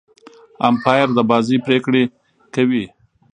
امپاير 0.69 1.07
د 1.13 1.19
بازۍ 1.29 1.57
پرېکړي 1.67 2.03
کوي. 2.55 2.85